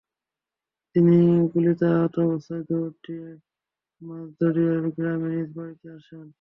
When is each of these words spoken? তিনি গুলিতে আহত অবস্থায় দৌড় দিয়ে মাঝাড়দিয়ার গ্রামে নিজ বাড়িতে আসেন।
তিনি 0.95 1.17
গুলিতে 1.51 1.85
আহত 1.95 2.15
অবস্থায় 2.27 2.63
দৌড় 2.69 2.95
দিয়ে 3.03 3.27
মাঝাড়দিয়ার 4.01 4.83
গ্রামে 4.95 5.29
নিজ 5.35 5.49
বাড়িতে 5.57 5.87
আসেন। 5.97 6.27